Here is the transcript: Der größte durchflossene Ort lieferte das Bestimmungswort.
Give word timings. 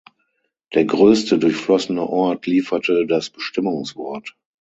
Der 0.73 0.83
größte 0.85 1.37
durchflossene 1.37 2.01
Ort 2.01 2.47
lieferte 2.47 3.05
das 3.05 3.29
Bestimmungswort. 3.29 4.35